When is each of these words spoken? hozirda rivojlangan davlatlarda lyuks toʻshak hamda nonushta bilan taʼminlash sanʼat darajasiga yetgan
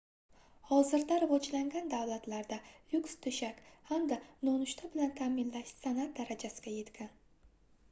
hozirda 0.69 1.17
rivojlangan 1.23 1.91
davlatlarda 1.91 2.57
lyuks 2.93 3.13
toʻshak 3.27 3.61
hamda 3.91 4.19
nonushta 4.49 4.91
bilan 4.97 5.15
taʼminlash 5.23 5.77
sanʼat 5.87 6.19
darajasiga 6.23 6.77
yetgan 6.81 7.17